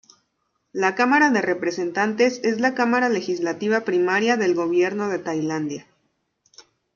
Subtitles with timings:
[0.71, 5.85] La Cámara de Representantes es la cámara legislativa primaria del Gobierno de Tailandia.